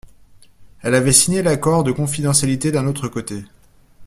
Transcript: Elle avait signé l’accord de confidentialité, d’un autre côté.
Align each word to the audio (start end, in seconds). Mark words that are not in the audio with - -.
Elle 0.81 0.95
avait 0.95 1.11
signé 1.11 1.43
l’accord 1.43 1.83
de 1.83 1.91
confidentialité, 1.91 2.71
d’un 2.71 2.87
autre 2.87 3.07
côté. 3.07 3.45